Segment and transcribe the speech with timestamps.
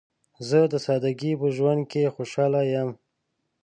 [0.49, 2.89] زه د سادګۍ په ژوند کې خوشحاله یم.